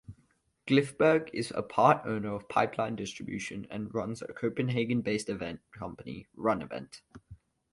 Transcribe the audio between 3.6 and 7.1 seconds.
and runs a Copenhagen-based event company "RunEvent".